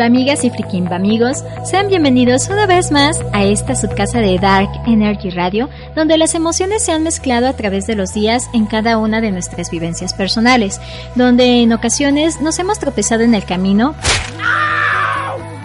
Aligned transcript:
amigas 0.00 0.44
y 0.44 0.52
amigos, 0.92 1.42
sean 1.64 1.88
bienvenidos 1.88 2.48
una 2.48 2.66
vez 2.66 2.90
más 2.92 3.18
a 3.32 3.44
esta 3.44 3.74
subcasa 3.74 4.18
de 4.18 4.38
Dark 4.38 4.68
Energy 4.86 5.30
Radio, 5.30 5.70
donde 5.96 6.18
las 6.18 6.34
emociones 6.34 6.84
se 6.84 6.92
han 6.92 7.02
mezclado 7.02 7.48
a 7.48 7.54
través 7.54 7.86
de 7.86 7.94
los 7.94 8.12
días 8.12 8.48
en 8.52 8.66
cada 8.66 8.98
una 8.98 9.22
de 9.22 9.30
nuestras 9.30 9.70
vivencias 9.70 10.12
personales, 10.12 10.78
donde 11.14 11.62
en 11.62 11.72
ocasiones 11.72 12.40
nos 12.42 12.58
hemos 12.58 12.78
tropezado 12.78 13.22
en 13.22 13.34
el 13.34 13.44
camino, 13.44 13.94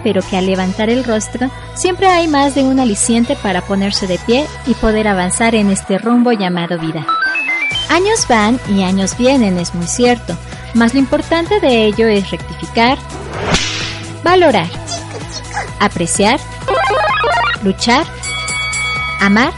pero 0.04 0.22
que 0.22 0.38
al 0.38 0.46
levantar 0.46 0.90
el 0.90 1.04
rostro 1.04 1.50
siempre 1.76 2.08
hay 2.08 2.30
más 2.30 2.56
de 2.56 2.64
un 2.64 2.80
aliciente 2.80 3.36
para 3.36 3.62
ponerse 3.62 4.08
de 4.08 4.20
pie 4.20 4.46
y 4.68 4.74
poder 4.76 5.10
avanzar 5.10 5.54
en 5.54 5.70
este 5.70 5.98
rumbo 5.98 6.32
llamado 6.32 6.80
vida. 6.80 7.06
Años 7.90 8.26
van 8.30 8.60
y 8.70 8.84
años 8.84 9.18
vienen, 9.18 9.58
es 9.58 9.76
muy 9.76 9.88
cierto, 9.88 10.38
mas 10.74 10.94
lo 10.94 11.00
importante 11.00 11.60
de 11.60 11.86
ello 11.86 12.08
es 12.08 12.32
rectificar, 12.32 12.98
valorar, 14.24 14.68
apreciar, 15.80 16.40
luchar, 17.64 18.06
amar 19.20 19.54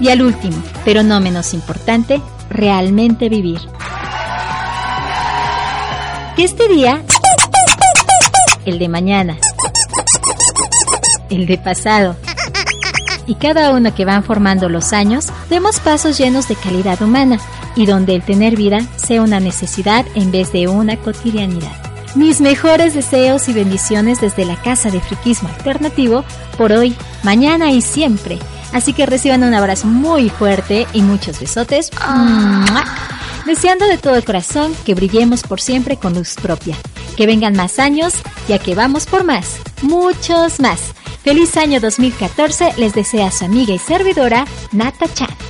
y 0.00 0.08
al 0.10 0.22
último, 0.22 0.62
pero 0.84 1.02
no 1.02 1.20
menos 1.20 1.54
importante, 1.54 2.22
realmente 2.50 3.28
vivir. 3.28 3.60
Que 6.36 6.44
este 6.44 6.68
día, 6.68 7.02
el 8.64 8.78
de 8.78 8.88
mañana, 8.88 9.36
el 11.30 11.46
de 11.46 11.58
pasado 11.58 12.16
y 13.26 13.34
cada 13.34 13.72
uno 13.72 13.94
que 13.94 14.04
van 14.04 14.24
formando 14.24 14.68
los 14.68 14.92
años, 14.92 15.26
demos 15.50 15.80
pasos 15.80 16.16
llenos 16.16 16.48
de 16.48 16.56
calidad 16.56 17.02
humana 17.02 17.38
y 17.76 17.86
donde 17.86 18.14
el 18.14 18.22
tener 18.22 18.56
vida 18.56 18.80
sea 18.96 19.22
una 19.22 19.38
necesidad 19.38 20.06
en 20.14 20.30
vez 20.30 20.50
de 20.52 20.66
una 20.68 20.96
cotidianidad. 20.96 21.87
Mis 22.18 22.40
mejores 22.40 22.94
deseos 22.94 23.48
y 23.48 23.52
bendiciones 23.52 24.20
desde 24.20 24.44
la 24.44 24.60
Casa 24.60 24.90
de 24.90 25.00
Friquismo 25.00 25.48
Alternativo 25.50 26.24
por 26.56 26.72
hoy, 26.72 26.96
mañana 27.22 27.70
y 27.70 27.80
siempre. 27.80 28.40
Así 28.72 28.92
que 28.92 29.06
reciban 29.06 29.44
un 29.44 29.54
abrazo 29.54 29.86
muy 29.86 30.28
fuerte 30.28 30.88
y 30.92 31.02
muchos 31.02 31.38
besotes. 31.38 31.92
Deseando 33.46 33.86
de 33.86 33.98
todo 33.98 34.16
el 34.16 34.24
corazón 34.24 34.74
que 34.84 34.94
brillemos 34.94 35.44
por 35.44 35.60
siempre 35.60 35.96
con 35.96 36.14
luz 36.14 36.34
propia. 36.34 36.74
Que 37.16 37.28
vengan 37.28 37.54
más 37.54 37.78
años, 37.78 38.14
ya 38.48 38.58
que 38.58 38.74
vamos 38.74 39.06
por 39.06 39.22
más, 39.22 39.58
muchos 39.82 40.58
más. 40.58 40.92
Feliz 41.22 41.56
año 41.56 41.78
2014 41.78 42.72
les 42.78 42.94
desea 42.94 43.30
su 43.30 43.44
amiga 43.44 43.74
y 43.74 43.78
servidora 43.78 44.44
Nata 44.72 45.06
Chan. 45.14 45.47